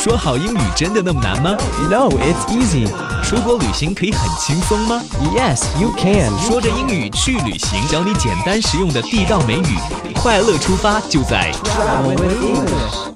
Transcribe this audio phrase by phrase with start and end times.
[0.00, 1.56] 说好英语真的那么难吗
[1.90, 2.86] No, it's easy.
[3.24, 5.02] 出国旅行可以很轻松吗
[5.34, 6.30] Yes, you can.
[6.38, 9.78] 说着英语去旅行，教你简单实用的地道美语，
[10.14, 13.12] 快乐出发就在 Travel with English.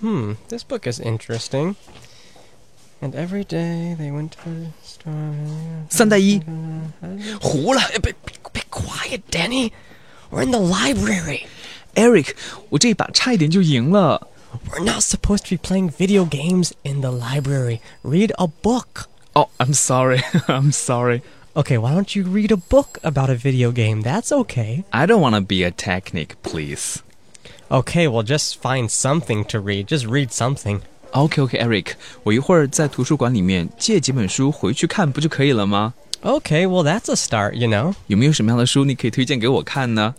[0.00, 1.76] Hmm, this book is interesting.
[3.00, 5.34] And every day they went to the store.
[5.88, 6.42] 三带一，
[7.40, 8.12] 糊了 Be,
[8.52, 9.72] be quiet, Danny.
[10.30, 11.46] We're in the library.
[11.94, 12.30] ，Eric，
[12.70, 14.28] 我这一把差一点就赢了。
[14.70, 17.80] We're not supposed to be playing video games in the library.
[18.02, 19.08] Read a book.
[19.34, 21.22] Oh, I'm sorry, I'm sorry.
[21.54, 24.02] Okay, why don't you read a book about a video game?
[24.02, 24.84] That's okay.
[24.90, 27.02] I don't want to be a technic, please.
[27.70, 29.86] Okay, well, just find something to read.
[29.88, 30.80] Just read something.
[31.12, 35.94] OK OK Eric，我一会儿在图书馆里面借几本书回去看不就可以了吗？
[36.22, 37.94] Okay, well, that's a start, you know?
[38.06, 40.14] 有没有什么样的书你可以推荐给我看呢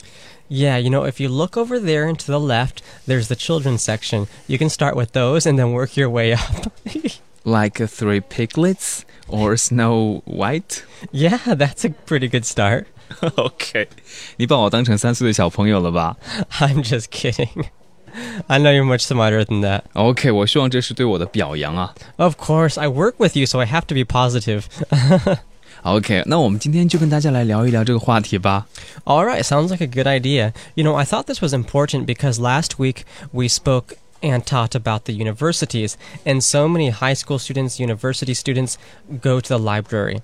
[0.48, 3.82] Yeah, you know, if you look over there and to the left, there's the children's
[3.82, 4.28] section.
[4.46, 6.72] You can start with those and then work your way up.
[7.44, 10.84] Like Three Piglets or Snow White?
[11.12, 12.86] yeah, that's a pretty good start.
[13.38, 13.88] OK，
[14.38, 16.18] 你把我当成三岁的小朋友了吧
[16.60, 17.66] I'm just kidding.
[18.48, 19.82] I know you're much smarter than that.
[19.94, 21.96] ？OK，我希望这是对我的表扬啊。
[22.18, 24.66] Of course, I work with you, so I have to be positive.
[25.84, 28.68] OK，那我们今天就跟大家来聊一聊这个话题吧。
[29.04, 30.54] All right, sounds like a good idea.
[30.74, 35.04] You know, I thought this was important because last week we spoke and taught about
[35.04, 38.78] the universities, and so many high school students, university students
[39.22, 40.22] go to the library.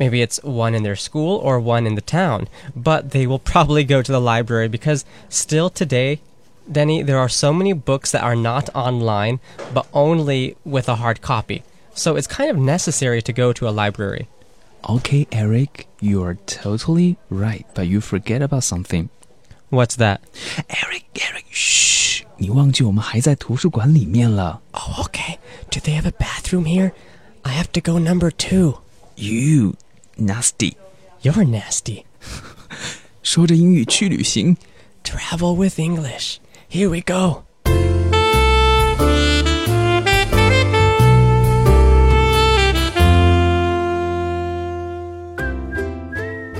[0.00, 3.84] Maybe it's one in their school or one in the town, but they will probably
[3.84, 6.18] go to the library because still today,
[6.70, 9.38] Denny, there are so many books that are not online,
[9.72, 11.62] but only with a hard copy.
[11.94, 14.26] So it's kind of necessary to go to a library.
[14.82, 19.08] OK Eric, you are totally right, but you forget about something.
[19.70, 20.20] What's that?
[20.68, 24.60] Eric Eric，嘘，你忘记我们还在图书馆里面了。
[24.72, 25.38] Oh, okay.
[25.70, 26.92] Do they have a bathroom here?
[27.42, 28.78] I have to go number two.
[29.16, 29.74] You
[30.16, 30.76] nasty，
[31.22, 32.04] You're nasty.
[33.22, 34.56] 说着英语去旅行。
[35.02, 36.36] Travel with English.
[36.70, 37.42] Here we go.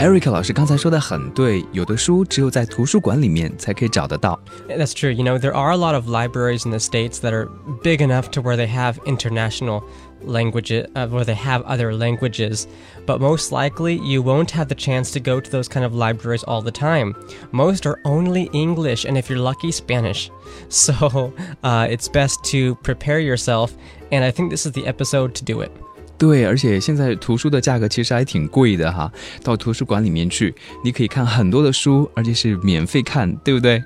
[0.00, 4.38] Eric 老师刚才说的很对，有的书只有在图书馆里面才可以找得到。
[4.68, 5.10] That's true.
[5.10, 7.48] You know, there are a lot of libraries in the States that are
[7.82, 9.84] big enough to where they have international
[10.22, 12.66] languages, uh, where they have other languages.
[13.06, 16.44] But most likely, you won't have the chance to go to those kind of libraries
[16.44, 17.14] all the time.
[17.50, 20.30] Most are only English, and if you're lucky, Spanish.
[20.68, 21.32] So
[21.64, 23.72] uh, it's best to prepare yourself,
[24.12, 25.72] and I think this is the episode to do it.
[26.21, 29.11] 对，而且现在图书的价格其实还挺贵的哈。
[29.41, 30.53] 到图书馆里面去，
[30.85, 33.83] 你可以看很多的书，而且是免费看，对不对？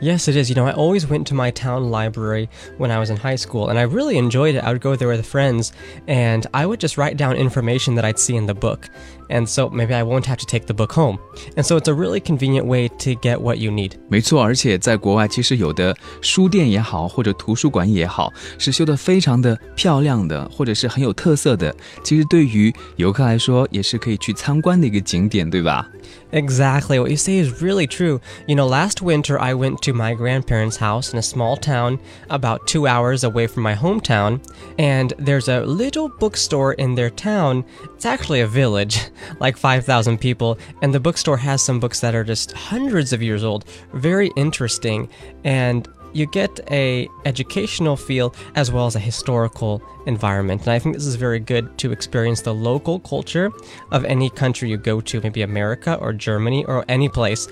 [0.00, 0.48] Yes, it is.
[0.48, 2.48] You know, I always went to my town library
[2.78, 4.64] when I was in high school, and I really enjoyed it.
[4.64, 5.72] I would go there with friends,
[6.08, 8.88] and I would just write down information that I'd see in the book.
[9.28, 11.18] And so maybe I won't have to take the book home.
[11.56, 13.92] And so it's a really convenient way to get what you need.
[14.08, 21.74] 没错，而且在国外，其实有的书店也好，或者图书馆也好，是修得非常的漂亮的，或者是很有特色的。
[22.04, 25.88] 其实对于游客来说，也是可以去参观的一个景点，对吧？
[26.31, 26.99] Exactly.
[26.99, 28.21] What you say is really true.
[28.47, 31.99] You know, last winter I went to my grandparents' house in a small town
[32.29, 34.41] about two hours away from my hometown,
[34.77, 37.65] and there's a little bookstore in their town.
[37.83, 39.09] It's actually a village,
[39.39, 43.43] like 5,000 people, and the bookstore has some books that are just hundreds of years
[43.43, 43.65] old.
[43.93, 45.09] Very interesting.
[45.43, 50.96] And you get a educational feel as well as a historical environment and i think
[50.96, 53.50] this is very good to experience the local culture
[53.90, 57.48] of any country you go to maybe america or germany or any place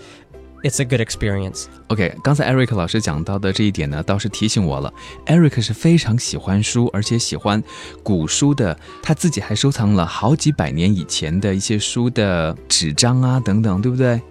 [0.62, 4.90] it's a good experience OK，刚才 Eric 老师讲到的这一点呢，倒是提醒我了。
[5.26, 7.62] Eric 是非常喜欢书，而且喜欢
[8.02, 14.22] 古书的，他自己还收藏了好几百年以前的一些书的纸张啊等等，对不对？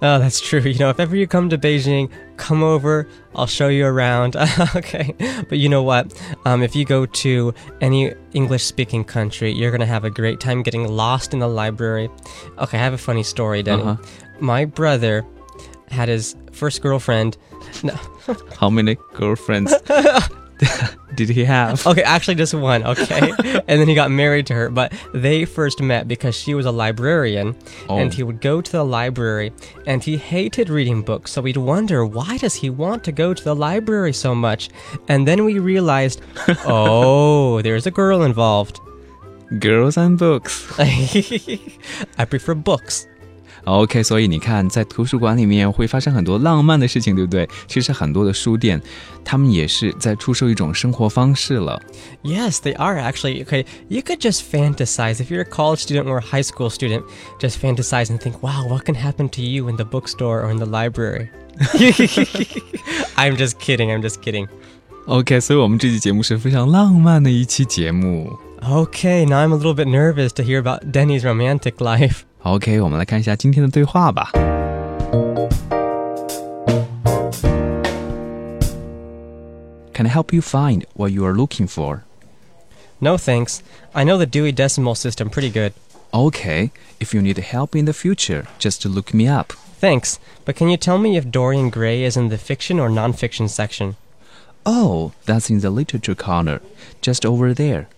[0.00, 2.08] oh that's true you know if ever you come to beijing
[2.39, 4.35] come over i'll show you around.
[4.75, 5.13] Okay
[5.49, 6.03] but you know what?
[6.45, 10.63] Um, if you go to any english speaking country you're gonna have a great time
[10.63, 12.09] getting lost in the library.
[12.57, 13.83] Okay i have a funny story Denny.
[13.83, 13.97] Uh-huh.
[14.39, 15.25] my brother
[15.89, 17.35] had his first girlfriend.
[17.83, 17.95] No.
[18.59, 19.73] How many girlfriends
[21.15, 21.85] did he have?
[21.87, 23.31] Okay, actually just one, okay?
[23.67, 26.71] and then he got married to her, but they first met because she was a
[26.71, 27.55] librarian
[27.89, 28.15] and Oh.
[28.15, 29.51] he would go to the library
[29.87, 31.31] and he hated reading books.
[31.31, 34.69] So we'd wonder, why does he want to go to the library so much?
[35.07, 36.21] And then we realized,
[36.65, 38.79] oh, there's a girl involved.
[39.59, 40.71] Girls and books.
[40.79, 43.07] I prefer books.
[43.64, 47.48] OK，所以你看，在图书馆里面会发生很多浪漫的事情，对不对？
[47.66, 48.78] 其实很多的书店，
[49.24, 51.80] 他们也是在出售一种生活方式了。
[52.22, 53.42] Yes, they are actually.
[53.42, 55.14] Okay, you could just fantasize.
[55.14, 57.04] If you're a college student or a high school student,
[57.40, 60.58] just fantasize and think, wow, what can happen to you in the bookstore or in
[60.58, 61.30] the library?
[63.16, 63.90] I'm just kidding.
[63.90, 64.48] I'm just kidding.
[65.06, 68.38] OK，所以我们这期节目是非常浪漫的一期节目。
[68.60, 72.24] Okay, now I'm a little bit nervous to hear about Denny's romantic life.
[72.42, 74.30] OK，我们来看一下今天的对话吧。
[79.94, 82.00] Can I help you find what you are looking for?
[82.98, 83.60] No thanks.
[83.92, 85.72] I know the Dewey Decimal System pretty good.
[86.12, 86.70] Okay,
[87.00, 89.52] if you need help in the future, just look me up.
[89.80, 93.48] Thanks, but can you tell me if Dorian Gray is in the fiction or nonfiction
[93.48, 93.96] section?
[94.64, 96.60] Oh, that's in the literature corner,
[97.00, 97.88] just over there.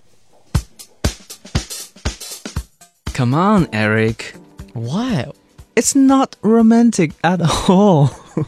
[3.15, 4.35] Come on, Eric.
[4.75, 5.35] What?
[5.75, 8.11] It's not romantic at all.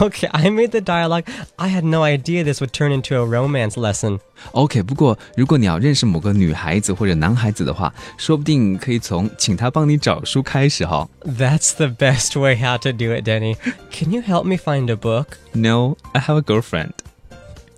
[0.00, 1.24] Okay, I made the dialogue.
[1.58, 4.20] I had no idea this would turn into a romance lesson.
[4.52, 11.08] OK，不过如果你要认识某个女孩子或者男孩子的话，说不定可以从请他帮你找书开始哈。
[11.22, 13.56] That's the best way how to do it, Denny.
[13.90, 15.38] Can you help me find a book?
[15.52, 16.92] No, I have a girlfriend.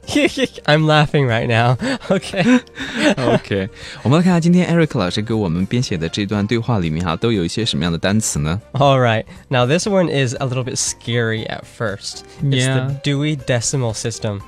[0.66, 1.76] I'm laughing right now.
[2.08, 2.60] Okay.
[3.16, 3.68] OK，
[4.04, 8.60] 我们来看看今天 Eric 老师给我们编写的这段对话里面哈，都有一些什么样的单词呢？
[8.72, 9.24] All right.
[9.48, 12.20] Now, this one is a little bit scary at first.
[12.40, 12.86] It's Yeah.
[12.86, 14.42] the Dewey Decimal System.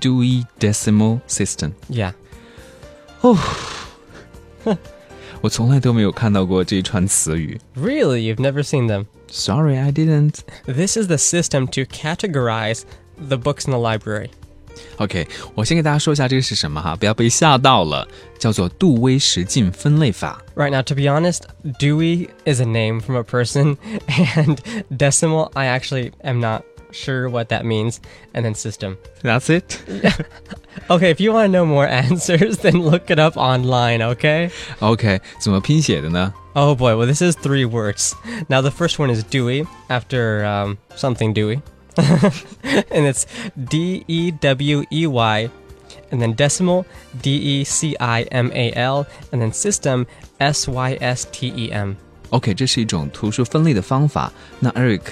[0.00, 1.72] Dewey Decimal System。
[1.90, 2.14] Yeah.
[5.42, 7.60] 我从来都没有看到过这一串词语。
[7.76, 8.20] Really?
[8.20, 9.04] You've never seen them?
[9.28, 10.38] Sorry, I didn't.
[10.64, 12.82] This is the system to categorize
[13.16, 14.30] the books in the library.
[15.00, 18.06] OK，我先给大家说一下这个是什么哈，不要被吓到了，
[18.38, 20.42] 叫做杜威十进分类法。
[20.54, 21.42] Right now, to be honest,
[21.78, 23.76] Dewey is a name from a person,
[24.06, 24.58] and
[24.90, 26.62] decimal, I actually am not
[26.92, 27.96] sure what that means.
[28.32, 28.96] And then system.
[29.22, 29.78] That's it.
[30.90, 34.50] Okay, if you want to know more answers, then look it up online, okay?
[34.80, 36.34] OK，怎么拼写的呢？
[36.52, 38.12] Oh boy, well, this is three words.
[38.48, 41.62] Now, the first one is Dewey, after um, something Dewey.
[41.96, 43.24] and it's
[43.68, 45.50] D E W E Y.
[46.10, 46.84] And then decimal,
[47.20, 49.06] D E C I M A L.
[49.32, 50.06] And then system,
[50.38, 51.94] S Y S T E M.
[52.30, 54.32] OK，这是一种图书分类的方法。
[54.60, 55.02] 那 Eric，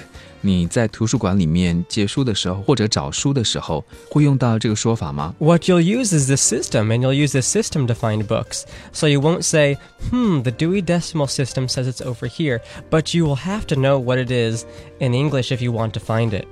[0.41, 5.35] 你在图书馆里面借书的时候，或者找书的时候，会用到这个说法吗？
[5.39, 8.65] What you'll use is the system, and you'll use the system to find books.
[8.93, 9.79] So you won't say,
[10.11, 12.61] hmm, the Dewey Decimal System says it's over here,
[12.91, 14.65] but you will have to know what it is
[15.01, 16.47] in English if you want to find it.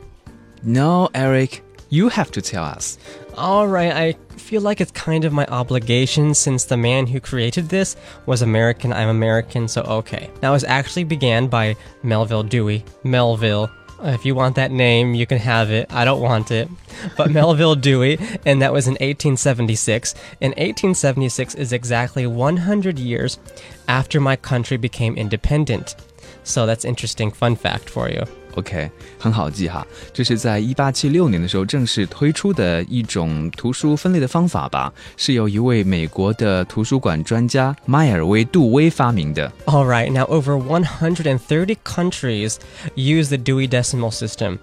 [0.63, 2.97] No, Eric, you have to tell us.
[3.37, 7.69] All right, I feel like it's kind of my obligation since the man who created
[7.69, 7.95] this
[8.25, 8.91] was American.
[8.91, 10.29] I'm American, so okay.
[10.41, 12.83] Now, it was actually began by Melvil Dewey.
[13.03, 13.69] Melvil.
[14.03, 15.91] If you want that name, you can have it.
[15.91, 16.69] I don't want it.
[17.15, 20.13] But Melvil Dewey, and that was in 1876.
[20.41, 23.39] And 1876 is exactly 100 years
[23.87, 25.95] after my country became independent.
[26.43, 28.23] So that's interesting fun fact for you.
[28.54, 39.50] OK，很好记哈，这是在一八七六年的时候正式推出的一种图书分类的方法吧，是由一位美国的图书馆专家迈尔威·杜威发明的。
[39.64, 42.56] All right, now over 130 countries
[42.94, 44.58] use the Dewey Decimal System.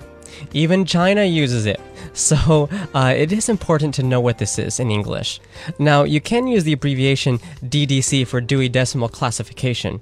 [0.53, 1.79] Even China uses it.
[2.13, 5.39] So uh, it is important to know what this is in English.
[5.79, 9.99] Now, you can use the abbreviation DDC for Dewey Decimal Classification.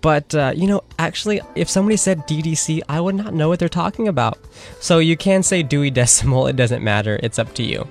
[0.00, 3.68] But, uh, you know, actually, if somebody said DDC, I would not know what they're
[3.68, 4.38] talking about.
[4.80, 7.86] So you can say Dewey Decimal, it doesn't matter, it's up to you.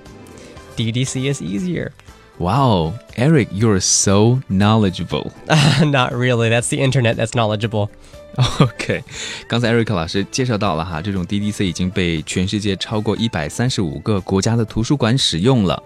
[0.76, 1.92] DDC is easier.
[2.40, 5.32] Wow, Eric, you're so knowledgeable.
[5.82, 7.90] not really, that's the internet that's knowledgeable.
[8.62, 9.04] OK，
[9.48, 15.82] 刚才 Eric 老师介绍到了哈，这种 DDC 已经被全世界超过一百三十五个国家的图书馆使用了。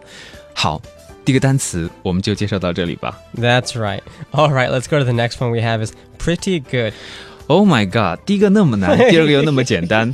[0.53, 0.79] 好，
[1.27, 3.17] 第一个单词我们就介绍到这里吧。
[3.35, 4.01] That's right.
[4.31, 6.93] All right, let's go to the next one we have is pretty good.
[7.47, 10.13] Oh my god，第一个那么难，第二个又那么简单。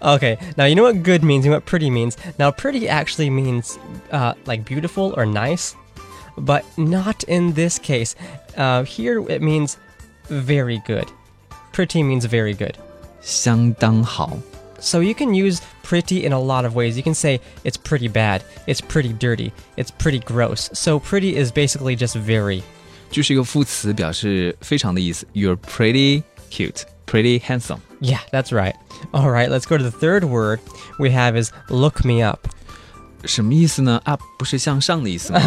[0.00, 2.14] Okay, now you know what good means and what pretty means.
[2.38, 3.76] Now, pretty actually means
[4.12, 5.72] uh, like beautiful or nice,
[6.36, 8.14] but not in this case.
[8.56, 9.76] Uh, here it means
[10.28, 11.06] very good.
[11.72, 12.74] Pretty means very good.
[13.20, 14.38] 相当好。
[14.78, 16.96] So you can use pretty in a lot of ways.
[16.96, 20.70] You can say it's pretty bad, it's pretty dirty, it's pretty gross.
[20.72, 22.62] So pretty is basically just very.
[23.10, 25.26] 就是一个副词，表示非常的意思。
[25.34, 27.78] You're pretty cute, pretty handsome。
[28.00, 28.74] Yeah, that's right.
[29.12, 30.58] All right, let's go to the third word
[30.98, 32.48] we have is look me up.
[33.24, 34.00] 什么意思呢？
[34.04, 35.40] up 不是向上的意思吗？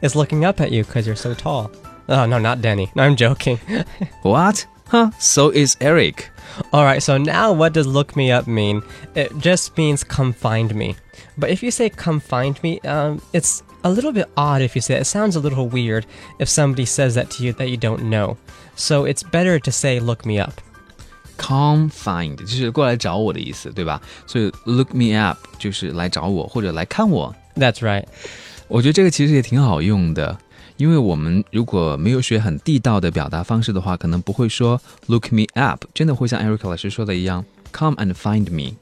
[0.00, 1.70] It's looking up at you because you're so tall.
[2.06, 2.88] Oh, no, not Denny.
[2.94, 3.58] No, I'm joking.
[4.22, 4.66] What?
[4.88, 5.10] Huh?
[5.18, 6.30] So is Eric.
[6.72, 8.82] All right, so now what does look me up mean?
[9.14, 10.96] It just means come find me.
[11.38, 14.82] But if you say come find me, um, it's a little bit odd if you
[14.82, 15.02] say that.
[15.02, 16.04] It sounds a little weird
[16.38, 18.36] if somebody says that to you that you don't know.
[18.76, 20.60] So it's better to say look me up.
[21.38, 24.00] Come find 就是过来找我的意思，对吧？
[24.26, 27.34] 所以 look me up 就是来找我或者来看我。
[27.56, 28.04] That's right.
[28.68, 30.38] 我觉得这个其实也挺好用的，
[30.76, 38.76] 因为我们如果没有学很地道的表达方式的话，可能不会说 look me up，真的会像 Eric 老师说的一样，come and find me。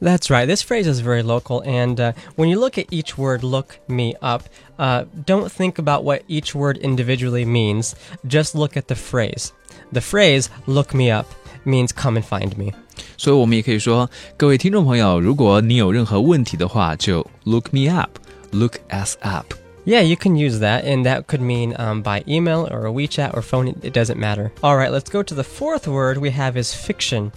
[0.00, 0.46] That's right.
[0.46, 4.14] This phrase is very local, and uh, when you look at each word, look me
[4.20, 4.42] up,
[4.78, 7.94] uh, don't think about what each word individually means.
[8.28, 9.48] Just look at the phrase.
[9.90, 11.26] The phrase, look me up,
[11.64, 12.72] means come and find me.
[13.16, 19.46] 所以我们也可以说，各位听众朋友，如果你有任何问题的话，就 look me up，look us up。
[19.86, 23.42] Yeah, you can use that, and that could mean um, by email or WeChat or
[23.42, 23.66] phone.
[23.66, 24.52] It, it doesn't matter.
[24.62, 27.32] All right, let's go to the fourth word we have is fiction,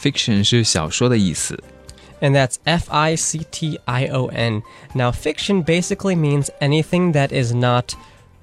[0.00, 1.58] fiction 是小说的意思。
[2.20, 4.62] and that's F I C T I O N.
[4.94, 7.94] Now, fiction basically means anything that is not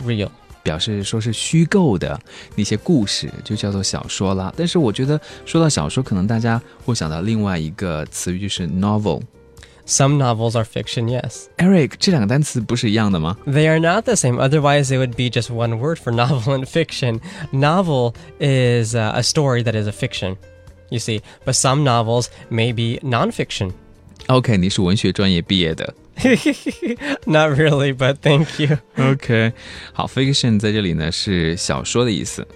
[0.03, 0.31] real.
[0.63, 2.19] 表示说是虚构的
[2.55, 4.51] 那些故事，就叫做小说啦。
[4.57, 9.21] 但是我觉得说到小说，可能大家会想到另外一个词语，就是 novel。
[9.87, 11.43] Some novels are fiction, yes.
[11.57, 13.37] Eric，这两个单词不是一样的吗？
[13.45, 16.65] They are not the same, otherwise, it would be just one word for novel and
[16.65, 17.19] fiction.
[17.51, 20.37] Novel is uh, a story that is a fiction,
[20.89, 23.73] you see, but some novels may be nonfiction.
[24.27, 25.93] OK，你是文学专业毕业的。
[27.25, 28.79] Not really, but thank you.
[28.97, 29.53] OK，
[29.93, 32.47] 好，fiction 在这里呢是小说的意思。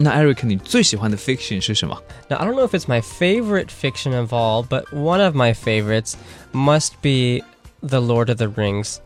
[0.00, 1.96] 那 Eric，你最喜欢的 fiction 是什么？
[2.28, 5.54] Now, I don't know if it's my favorite fiction of all, but one of my
[5.54, 6.14] favorites
[6.52, 7.42] must be
[7.80, 8.96] The Lord of the Rings.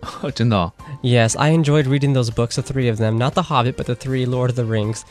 [0.00, 3.74] 哦， 真的、哦， Yes, I enjoyed reading those books, the three of them, not The Hobbit,
[3.74, 5.02] but the three Lord of the Rings,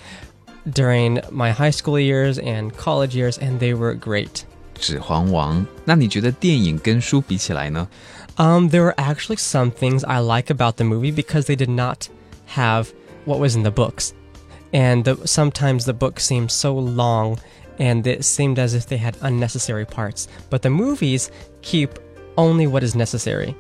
[0.65, 4.45] during my high school years and college years, and they were great.
[4.79, 5.65] 指环王。
[5.85, 7.87] 那你觉得电影跟书比起来呢？
[8.37, 12.07] Um, there were actually some things I like about the movie because they did not
[12.55, 12.87] have
[13.25, 14.11] what was in the books.
[14.72, 17.38] And the, sometimes the book seemed so long
[17.78, 20.28] and it seemed as if they had unnecessary parts.
[20.50, 21.30] But the movies
[21.62, 21.98] keep
[22.36, 23.56] only what is necessary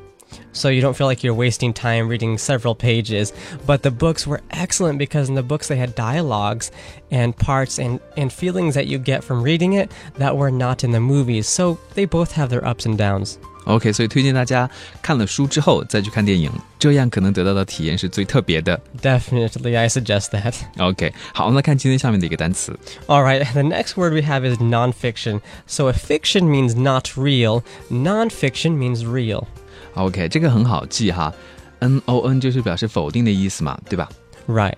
[0.51, 3.31] So you don't feel like you're wasting time reading several pages.
[3.65, 6.69] But the books were excellent because in the books they had dialogues
[7.11, 10.91] and parts and, and feelings that you get from reading it that were not in
[10.91, 11.47] the movies.
[11.47, 13.37] So they both have their ups and downs.
[13.65, 14.69] OK，所以推荐大家
[15.01, 16.49] 看了书之后再去看电影，
[16.79, 18.79] 这样可能得到的体验是最特别的。
[19.01, 20.55] Definitely, I suggest that.
[20.77, 25.41] OK，好，我们来看今天下面的一个单词 All right, the next word we have is nonfiction.
[25.67, 29.47] So if fiction means not real, nonfiction means real.
[29.95, 31.33] OK，这个很好记哈，
[31.79, 34.09] N O N 就是表示否定的意思嘛，对吧？
[34.47, 34.75] Right.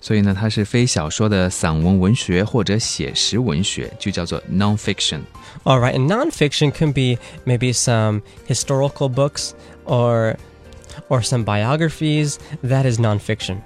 [0.00, 5.20] 所以呢，它是非小说的散文文学或者写实文学，就叫做 nonfiction。
[5.64, 9.52] All right, and nonfiction can be maybe some historical books
[9.86, 10.36] or
[11.08, 12.36] or some biographies.
[12.62, 13.56] That is nonfiction.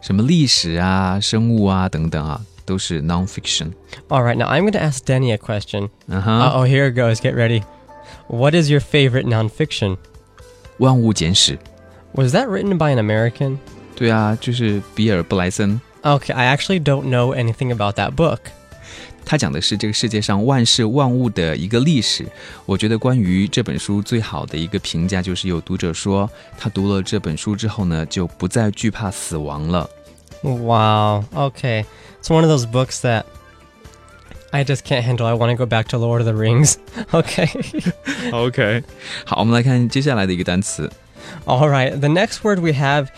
[0.00, 3.72] 什么历史啊、生物啊等等啊，都是 nonfiction。
[4.08, 5.90] All right, now I'm going to ask Denny a question.
[6.08, 7.16] 嗯哼， Uh oh, here it goes.
[7.20, 7.62] Get ready.
[8.28, 9.98] What is your favorite nonfiction?
[10.78, 11.58] 万物简史。
[12.12, 13.58] Was that written by an American?
[13.94, 18.38] 对啊，就是比尔布莱森， Okay, I actually don't know anything about that book.
[19.24, 22.26] 他讲的是这个世界上万事万物的一个历史。
[22.66, 26.28] 我觉得关于这本书最好的一个评价就是有读者说，
[26.58, 29.88] 他读了这本书之后呢，就不再惧怕死亡了。
[30.42, 31.24] Wow.
[31.34, 31.84] Okay.
[32.20, 33.24] It's one of those books that
[34.54, 35.26] I just can't handle.
[35.26, 36.76] I want to go back to Lord of the Rings.
[37.12, 37.48] okay.
[38.32, 38.82] OK，
[39.24, 40.90] 好，我们来看接下来的一个单词
[41.46, 41.98] All right.
[41.98, 43.08] The next word we have,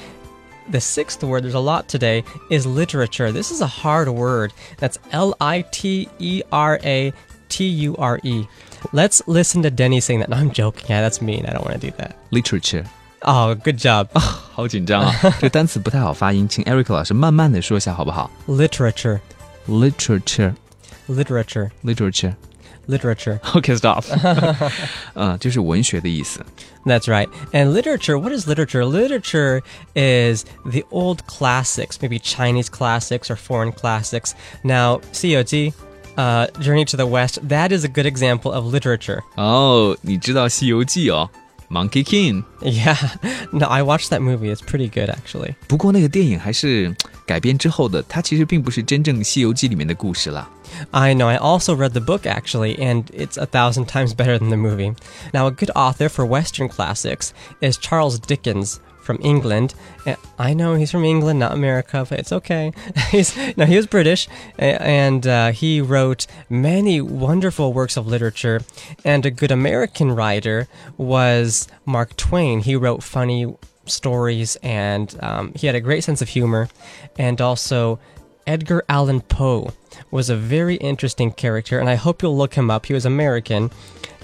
[0.70, 3.32] the sixth word, there's a lot today, is literature.
[3.32, 4.50] This is a hard word.
[4.78, 7.12] That's L I T E R A
[7.48, 8.46] T U R E.
[8.92, 10.28] Let's listen to Denny saying that.
[10.28, 10.86] No, I'm joking.
[10.88, 11.46] Yeah, that's mean.
[11.46, 12.16] I don't want to do that.
[12.30, 12.84] literature。
[13.24, 14.08] Oh, good job.
[14.18, 19.20] 好紧张啊，这个单词不太好发音，请 Eric 老师慢慢的说一下好不好 literature.
[19.68, 20.54] ？literature
[21.08, 21.70] Literature.
[21.84, 22.34] literature。
[22.88, 23.38] Literature.
[23.54, 24.02] OK，stop、
[25.14, 26.44] 嗯，就是文学的意思。
[26.84, 27.28] That's right.
[27.52, 28.84] And literature, what is literature?
[28.84, 29.62] Literature
[29.94, 34.32] is the old classics, maybe Chinese classics or foreign classics.
[34.64, 35.72] Now, COG,
[36.16, 39.22] uh, Journey to the West, that is a good example of literature.
[39.36, 41.30] 哦，你知道《西游记》哦
[41.68, 42.44] ，Monkey King。
[42.60, 42.96] Yeah.
[43.52, 44.54] No, I watched that movie.
[44.54, 45.54] It's pretty good, actually.
[45.66, 46.94] 不过那个电影还是
[47.26, 50.48] 改编之后的，它其实并不是真正《西游记》里面的故事啦。
[50.90, 51.26] I know.
[51.26, 54.94] I also read the book, actually, and it's a thousand times better than the movie.
[55.32, 58.76] Now, a good author for Western classics is Charles Dickens
[59.07, 59.73] from England.
[60.37, 62.73] I know he's from England, not America, but it's okay.
[63.09, 64.27] he's no, he was British,
[64.59, 68.61] and uh, he wrote many wonderful works of literature.
[69.03, 72.59] And a good American writer was Mark Twain.
[72.59, 76.69] He wrote funny stories, and um, he had a great sense of humor,
[77.17, 77.99] and also.
[78.45, 79.73] Edgar Allan Poe
[80.09, 82.85] was a very interesting character, and I hope you'll look him up.
[82.85, 83.71] He was American,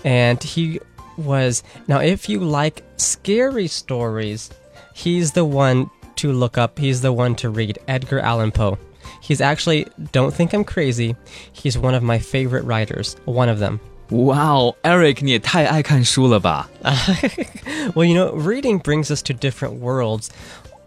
[0.05, 0.79] and he
[1.17, 1.61] was.
[1.89, 4.49] Now, if you like scary stories,
[4.94, 6.78] he's the one to look up.
[6.78, 8.78] He's the one to read Edgar Allan Poe.
[9.20, 11.16] He's actually, don't think I'm crazy,
[11.52, 13.16] he's one of my favorite writers.
[13.24, 13.80] One of them.
[14.10, 16.68] 哇哦，Eric，你也太爱看书了吧？
[17.94, 20.30] Well, you know, reading brings us to different worlds.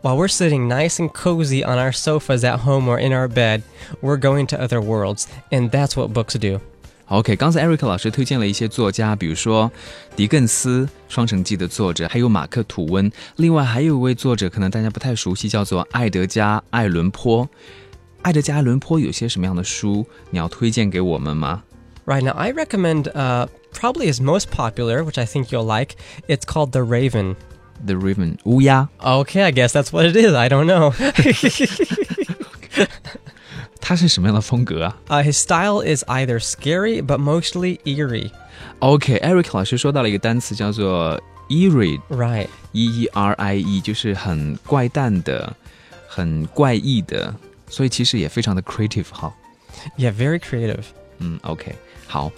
[0.02, 3.62] While we're sitting nice and cozy on our sofas at home or in our bed,
[4.02, 6.60] we're going to other worlds, and that's what books do.
[7.08, 9.70] OK，刚才 Eric 老师推荐了一些作家，比如说
[10.16, 13.12] 狄更斯《双城记》的作者，还有马克·吐温。
[13.36, 17.50] 另外还有一位作者，可能大家不太熟悉，叫做爱德加·艾伦坡。
[18.22, 21.64] 爱德加·艾伦坡有些什么样的书你要推荐给我们吗
[22.06, 25.96] Right now, I recommend uh, probably his most popular, which I think you'll like.
[26.28, 27.36] It's called The Raven.
[27.86, 30.34] ？The Raven 乌鸦， Okay, I guess that's what it is.
[30.34, 30.94] I don't know.
[33.86, 38.32] 它是什么样的风格啊 uh, his style is either scary but mostly eerie.
[38.80, 42.48] ？OK，Eric 老师说到了一个单词叫做 eerie，E Right.
[42.74, 45.54] E R I E，就是很怪诞的、
[46.08, 47.36] 很怪异的，
[47.70, 49.34] 所以其实也非常的 creative 哈。
[49.98, 50.84] Yeah, very creative.
[51.20, 51.76] 嗯，OK，
[52.08, 52.32] 好，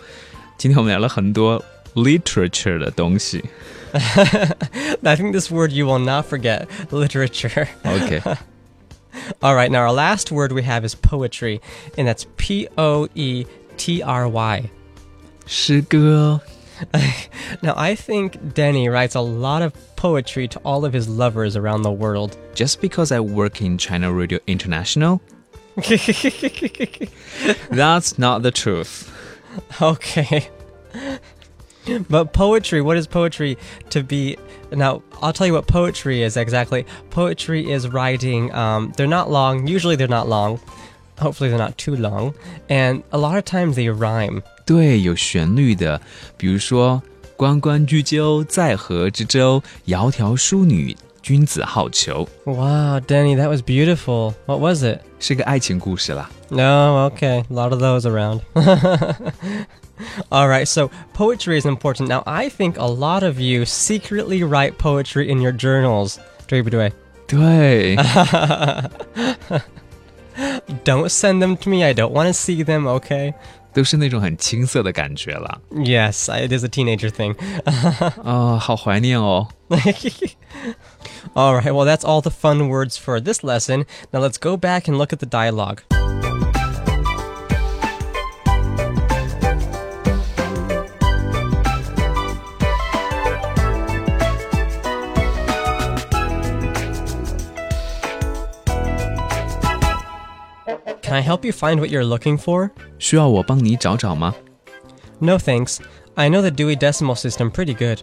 [0.58, 1.64] 今天我们聊了很多
[1.94, 3.44] literature 的东西。
[3.94, 7.68] I think this word you will not forget literature.
[7.84, 8.22] OK，
[9.43, 11.61] All right, now our last word we have is poetry,
[11.97, 14.71] and that's P O E T R Y.
[15.47, 16.41] 诗歌
[17.63, 21.83] Now, I think Denny writes a lot of poetry to all of his lovers around
[21.83, 22.37] the world.
[22.55, 25.21] Just because I work in China Radio International,
[27.71, 29.11] that's not the truth.
[29.81, 30.51] okay.
[32.10, 33.58] But poetry, what is poetry
[33.90, 34.38] to be?
[34.72, 36.86] Now, I'll tell you what poetry is exactly.
[37.10, 40.60] Poetry is writing, um, they're not long, usually they're not long.
[41.20, 42.34] Hopefully, they're not too long.
[42.70, 44.42] And a lot of times they rhyme.
[44.66, 46.02] 对，有旋律的，
[46.38, 47.02] 比如说“
[47.38, 54.34] 关关雎鸠，在河之洲，窈窕淑女，君子好逑 Wow, Denny, that was beautiful.
[54.48, 56.30] What was it?”，是个爱情故事啦。
[56.50, 57.44] No, okay.
[57.50, 58.42] A lot of those around.
[60.32, 62.10] All right, so poetry is important.
[62.10, 66.18] Now, I think a lot of you secretly write poetry in your journals.
[66.48, 66.92] 对不对？
[67.28, 67.96] 对，
[70.84, 71.84] Don't send them to me.
[71.84, 73.34] I don't want to see them, okay?
[73.74, 75.60] 都是那种很青涩的感觉啦。
[75.72, 77.36] Yes, I- it is a teenager thing.
[78.24, 79.48] 啊、好怀念哦。
[81.34, 83.86] all right, well, that's all the fun words for this lesson.
[84.12, 85.82] Now, let's go back and look at the dialogue.
[101.08, 102.72] Can I help you find what you're looking for?
[103.00, 104.34] 需要我帮你找找吗？
[105.20, 105.78] No thanks.
[106.16, 108.00] I know the Dewey Decimal System pretty good.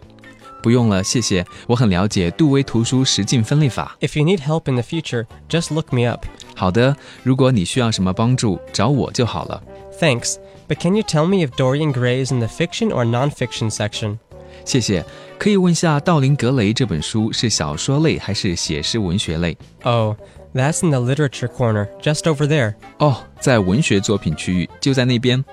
[0.63, 1.45] 不用了，谢谢。
[1.67, 3.97] 我很了解杜威图书实境分类法。
[4.01, 6.27] If you need help in the future, just look me up.
[6.55, 9.63] 好的，如果你需要什么帮助，找我就好了。
[9.99, 10.37] Thanks.
[10.69, 14.19] But can you tell me if Dorian Gray is in the fiction or nonfiction section?
[14.65, 15.05] 谢谢。
[15.39, 19.57] 可以问下道林格雷这本书是小说类还是写实文学类？
[19.83, 20.15] Oh,
[20.55, 22.75] that's in the literature corner, just over there.
[22.99, 25.45] 哦，在文学作品区域，就在那边。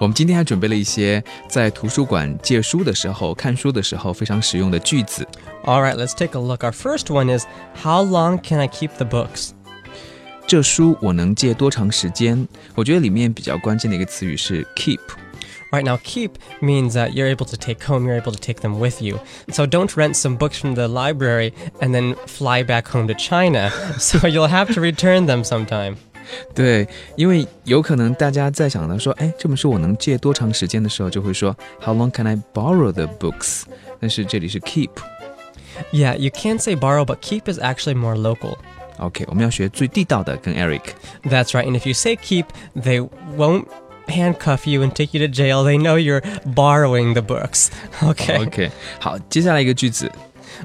[0.00, 5.26] 我们今天还准备了一些在图书馆借书的时候、看书的时候非常实用的句子。
[5.64, 6.62] All right, let's take a look.
[6.62, 7.46] Our first one is
[7.82, 9.50] How long can I keep the books?
[10.46, 12.46] 这书我能借多长时间？
[12.74, 14.98] 我觉得里面比较关键的一个词语是 keep。
[15.72, 18.78] Right now, keep means that you're able to take home, you're able to take them
[18.78, 19.18] with you.
[19.50, 23.70] So don't rent some books from the library and then fly back home to China.
[23.98, 25.96] so you'll have to return them sometime.
[26.54, 33.64] 对，因为有可能大家在想到说，哎，这本书我能借多长时间的时候，就会说 How long can I borrow the books？
[34.00, 34.90] 但是这里是 keep。
[35.92, 38.56] Yeah, you can say borrow, but keep is actually more local.
[38.98, 40.82] OK，我们要学最地道的，跟 Eric。
[41.24, 41.66] That's right.
[41.66, 43.66] And if you say keep, they won't
[44.08, 45.64] handcuff you and take you to jail.
[45.64, 47.70] They know you're borrowing the books.
[48.02, 48.38] Okay.
[48.46, 50.10] OK，好，接下来一个句子，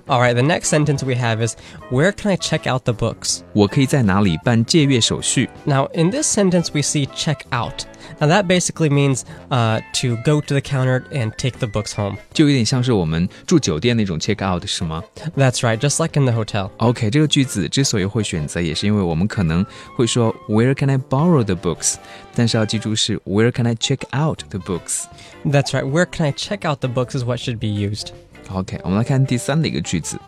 [0.07, 1.55] All right, the next sentence we have is
[1.89, 3.41] Where can I check out the books?
[3.53, 5.49] 我可以在哪里办借阅手续？
[5.65, 7.85] Now, in this sentence, we see check out.
[8.19, 12.17] Now, that basically means uh, to go to the counter and take the books home.
[12.33, 15.03] 就有点像是我们住酒店那种 check out 是吗
[15.37, 16.71] That's right, just like in the hotel.
[16.77, 21.95] ？OK，这个句子之所以会选择，也是因为我们可能会说 Where can I borrow the books？
[22.35, 25.03] 但是要记住是 Where can I check out the books？
[25.45, 28.07] That's right, where can I check out the books is what should be used.
[28.51, 30.19] OK，我们来看第三的一个句子，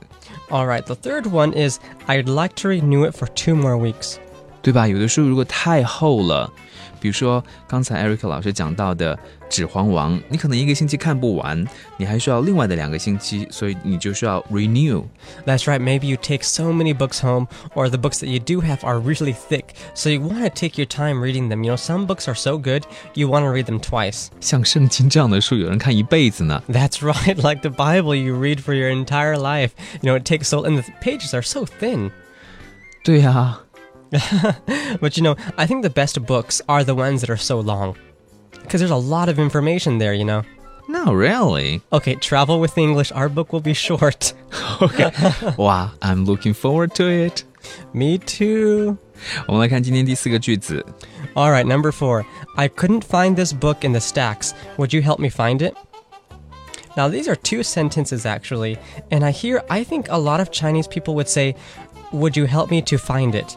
[0.49, 4.15] All right, the third one is I'd like to renew it for two more weeks.
[4.61, 4.87] 对吧？
[4.87, 6.51] 有的书如果太厚了，
[6.99, 9.15] 比如说刚才 Eric 老师讲到的《
[9.49, 11.65] 指环王》，你可能一个星期看不完，
[11.97, 15.03] 你还需要另外的两个星期，所以你就需要 renew。
[15.45, 18.61] That's right, maybe you take so many books home, or the books that you do
[18.65, 21.63] have are really thick, so you want to take your time reading them.
[21.63, 24.27] You know, some books are so good, you want to read them twice.
[24.39, 26.61] 像圣经这样的书，有人看一辈子呢。
[26.69, 29.71] That's right, like the Bible you read for your entire life.
[30.01, 32.11] You know, it takes so, and the pages are so thin.
[33.03, 33.61] 对呀、
[34.99, 37.95] But you know, I think the best books are the ones that are so long.
[38.61, 40.43] Because there's a lot of information there, you know.
[40.87, 41.81] Not really.
[41.93, 44.33] Okay, travel with English, our book will be short.
[44.81, 45.11] OK，
[45.57, 47.43] 哇，I'm looking forward to it。
[47.93, 48.97] Me too.
[49.47, 50.85] 我们来看今天第四个句子。
[51.35, 52.25] All right, number four.
[52.57, 54.51] I couldn't find this book in the stacks.
[54.77, 55.75] Would you help me find it?
[56.97, 58.77] Now, these are two sentences actually,
[59.11, 61.55] and I hear, I think a lot of Chinese people would say,
[62.11, 63.55] Would you help me to find it?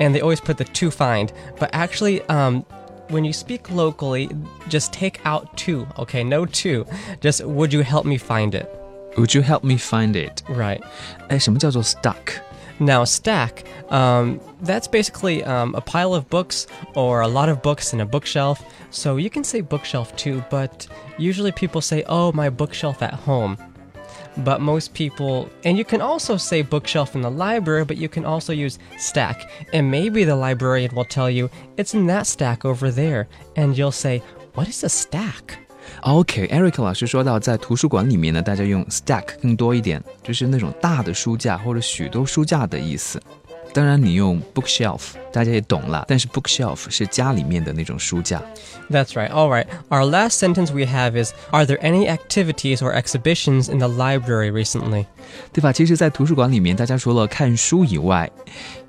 [0.00, 2.64] And they always put the to find, but actually, um,
[3.08, 4.28] when you speak locally,
[4.68, 6.22] just take out to, okay?
[6.22, 6.86] No to.
[7.20, 8.68] Just, would you help me find it?
[9.16, 10.42] Would you help me find it？
[10.48, 10.80] Right.
[11.28, 12.40] 哎，什么叫做 stuck？
[12.78, 17.92] Now, stack, um, that's basically um, a pile of books or a lot of books
[17.92, 18.62] in a bookshelf.
[18.92, 20.86] So you can say bookshelf too, but
[21.18, 23.58] usually people say, oh, my bookshelf at home.
[24.36, 28.24] But most people, and you can also say bookshelf in the library, but you can
[28.24, 29.48] also use stack.
[29.72, 33.26] And maybe the librarian will tell you, it's in that stack over there.
[33.56, 34.22] And you'll say,
[34.54, 35.58] what is a stack?
[36.02, 43.20] OK，Eric、老师说到，在图书馆里面呢，大家用 stack 更多一点，就是那种大的书架或者许多书架的意思。
[43.74, 48.42] 当然，你用 bookshelf，大家也懂了，但是 bookshelf 是家里面的那种书架。
[48.90, 49.30] That's right.
[49.30, 49.66] All right.
[49.90, 54.50] Our last sentence we have is Are there any activities or exhibitions in the library
[54.50, 55.04] recently?
[55.52, 55.70] 对吧？
[55.72, 58.28] 其实，在图书馆里面，大家除了看书以外，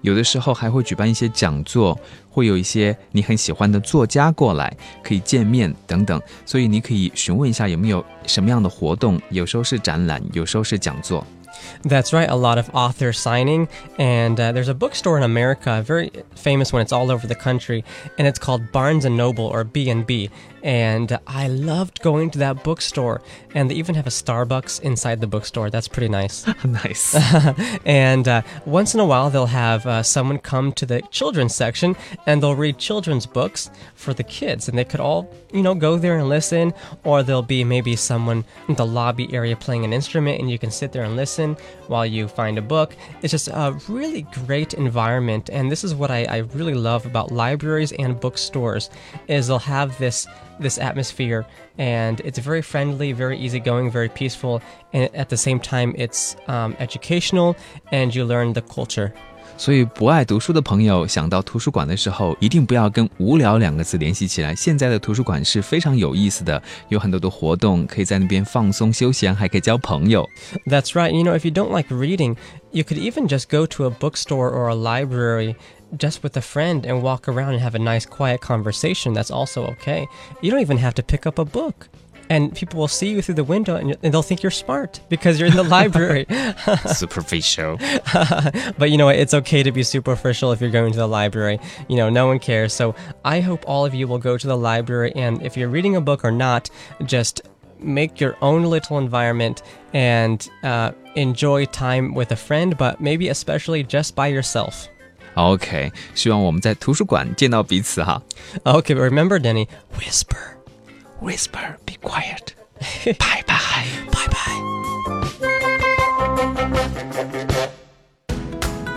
[0.02, 2.00] 有的时候还会举办一些讲座，
[2.32, 6.20] 会有一些你很喜欢的作家过来，可以见面等等。
[6.46, 11.24] 所以你可以询问一下有没有什么样的活动，有时候是展览，有时候是讲座。
[11.83, 13.69] That's right, a lot of authors signing.
[13.99, 16.83] And uh, there's a bookstore in America, very famous one.
[16.83, 17.85] It's all over the country,
[18.19, 20.27] and it's called Barnes and Noble or B&B.
[20.27, 23.21] And I loved going to that bookstore.
[23.55, 25.69] And they even have a Starbucks inside the bookstore.
[25.69, 26.47] That's pretty nice.
[26.65, 31.97] nice。and uh, once in a while, they'll have uh, someone come to the children's section
[32.27, 34.69] and they'll read children's books for the kids.
[34.69, 36.73] And they could all, you know, go there and listen.
[37.05, 40.71] Or there'll be maybe someone in the lobby area playing an instrument and you can
[40.71, 41.57] sit there and listen
[41.89, 42.97] while you find a book.
[43.21, 45.51] It's just a really great environment.
[45.51, 48.89] And this is what I, I really love about libraries and bookstores
[49.29, 50.27] is they'll have this
[50.60, 51.44] this atmosphere
[51.78, 54.62] and it's very friendly very easygoing very peaceful
[54.94, 57.56] and at the same time it's um, educational
[57.92, 59.12] and you learn the culture
[59.58, 64.56] 所以不爱读书的朋友想到图书馆的时候，一定不要跟“无聊”两个字联系起来。
[64.56, 70.26] 现在的图书馆是非常有意思的，有很多的活动，可以在那边放松休闲，还可以交朋友。
[70.66, 72.38] that's right you know if you don't like reading
[72.72, 75.56] you could even just go to a bookstore or a library
[75.97, 79.67] just with a friend and walk around and have a nice quiet conversation that's also
[79.67, 80.07] okay
[80.41, 81.89] you don't even have to pick up a book
[82.31, 85.39] and people will see you through the window and, and they'll think you're smart because
[85.39, 86.27] you're in the library
[86.87, 89.17] Superficial。but you know what?
[89.17, 91.61] It's okay to be superficial if you're going to the library.
[91.89, 92.73] You know, no one cares.
[92.73, 95.97] So I hope all of you will go to the library, and if you're reading
[95.97, 96.71] a book or not,
[97.05, 97.43] just
[97.79, 103.83] make your own little environment and uh, enjoy time with a friend, but maybe especially
[103.83, 104.89] just by yourself.
[105.35, 108.23] OK，希望我们在图书馆见到彼此哈。
[108.65, 109.69] Okay, but remember, Denny,
[109.99, 110.57] whisper.
[111.21, 112.55] Whisper, be quiet.
[113.19, 113.85] 拜拜。
[114.11, 114.35] Bye bye.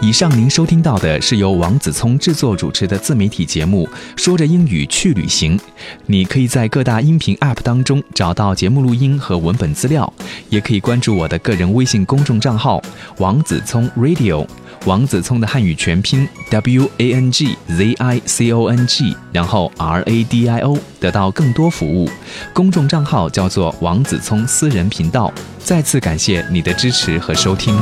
[0.07, 5.57] 以上您收听到的是由王子聪制作主持的自媒体节目《说着英语去旅行》。
[6.05, 10.13] 你可以在各大音频 App 当中找到节目录音和文本资料，
[10.47, 12.81] 也可以关注我的个人微信公众账号
[13.19, 14.47] “王子聪 Radio”。
[14.85, 22.09] 王子聪的汉语全拼 W A N G Z I C O N G，然后 R A D I O，得到更多服务。
[22.53, 25.33] 公众账号叫做王子聪私人频道。
[25.59, 27.77] 再次感谢你的支持和收听。